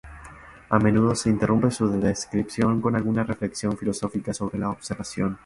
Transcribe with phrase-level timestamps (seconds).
[0.69, 5.37] A menudo interrumpe su descripción con alguna reflexión filosófica sobre la observación.